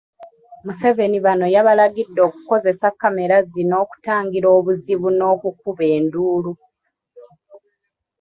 [0.65, 6.51] Museveni bano yabalagidde okukozesa kkamera zino okutangira obuzibu n’okukuba enduulu.